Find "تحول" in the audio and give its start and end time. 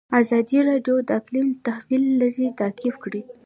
1.65-2.03